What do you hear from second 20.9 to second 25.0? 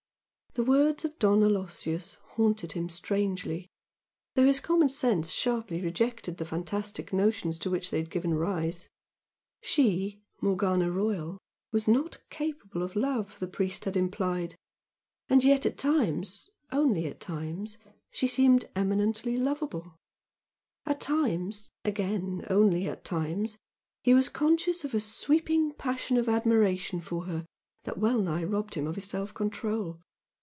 times, again, only at times he was conscious of a